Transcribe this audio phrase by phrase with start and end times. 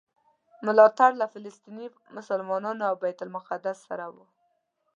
[0.65, 1.85] ملاتړ له فلسطیني
[2.17, 4.15] مسلمانانو او بیت المقدس سره و.